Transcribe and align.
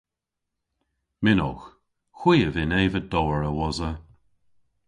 Mynnowgh. 1.23 1.65
Hwi 2.19 2.35
a 2.47 2.49
vynn 2.55 2.77
eva 2.83 3.01
dowr 3.11 3.41
a-wosa. 3.49 3.91